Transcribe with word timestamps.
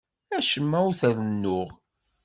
Acemma 0.37 0.77
ur 0.87 0.93
t-rennuɣ. 0.99 1.69